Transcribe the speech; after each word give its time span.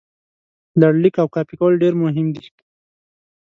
لړلیک 0.81 1.15
او 1.21 1.27
کاپي 1.35 1.55
کول 1.59 1.73
ډېر 1.83 1.93
مهم 2.03 2.27
دي. 2.35 2.45